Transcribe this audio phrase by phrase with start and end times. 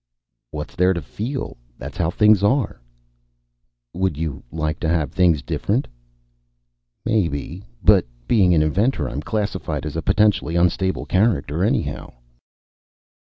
[0.49, 1.57] "What's there to feel?
[1.77, 2.81] That's how things are."
[3.93, 5.87] "Would you like to have things different?"
[7.05, 7.61] "Maybe.
[7.83, 12.13] But being an inventor, I'm classified as a potentially unstable character anyhow."